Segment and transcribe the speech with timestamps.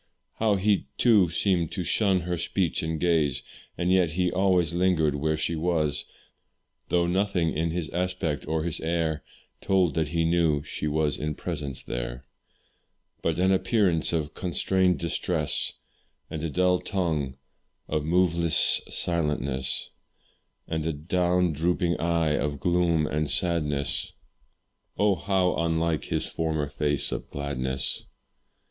[0.39, 3.43] How he, too, seemed to shun her speech and gaze,
[3.77, 6.05] And yet he always lingered where she was;
[6.89, 9.23] Though nothing in his aspect or his air
[9.61, 12.25] Told that he knew she was in presence there;
[13.21, 15.73] But an appearance of constrained distress,
[16.31, 17.37] And a dull tongue
[17.87, 19.91] of moveless silentness,
[20.67, 24.13] And a down drooping eye of gloom and sadness,
[24.97, 25.13] Oh!
[25.13, 28.05] how unlike his former face of gladness.